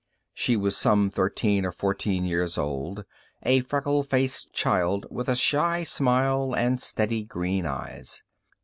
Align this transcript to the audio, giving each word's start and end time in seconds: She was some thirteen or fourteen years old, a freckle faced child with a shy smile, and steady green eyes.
She 0.33 0.57
was 0.57 0.75
some 0.75 1.11
thirteen 1.11 1.63
or 1.63 1.71
fourteen 1.71 2.25
years 2.25 2.57
old, 2.57 3.05
a 3.43 3.59
freckle 3.59 4.01
faced 4.01 4.51
child 4.51 5.05
with 5.11 5.29
a 5.29 5.35
shy 5.35 5.83
smile, 5.83 6.55
and 6.55 6.81
steady 6.81 7.23
green 7.23 7.67
eyes. 7.67 8.23